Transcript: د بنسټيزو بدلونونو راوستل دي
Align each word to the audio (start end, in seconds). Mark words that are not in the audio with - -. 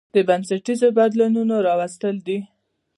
د 0.15 0.17
بنسټيزو 0.27 0.87
بدلونونو 0.97 1.55
راوستل 1.67 2.15
دي 2.27 2.39